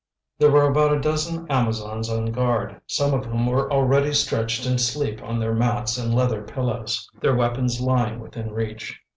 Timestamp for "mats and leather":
5.53-6.41